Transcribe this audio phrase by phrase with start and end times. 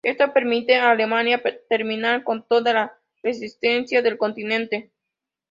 [0.03, 1.39] Esto permite a Alemania
[1.69, 4.89] terminar con toda la resistencia del continente.